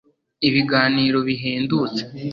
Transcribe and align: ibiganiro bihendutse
ibiganiro 0.47 1.17
bihendutse 1.27 2.01